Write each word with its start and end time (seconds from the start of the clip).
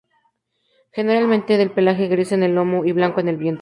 Generalmente, 0.91 1.57
de 1.59 1.69
pelaje 1.69 2.07
gris 2.07 2.31
en 2.31 2.41
el 2.41 2.55
lomo 2.55 2.85
y 2.85 2.91
blanco 2.91 3.19
en 3.19 3.27
el 3.29 3.37
vientre. 3.37 3.59